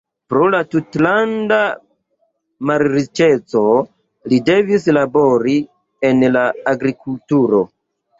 Pro 0.31 0.43
la 0.53 0.59
tutlanda 0.75 1.57
malriĉeco 2.69 3.61
li 4.33 4.39
devis 4.47 4.87
labori 4.99 5.55
en 6.11 6.25
la 6.37 6.47
agrikulturo. 6.73 7.61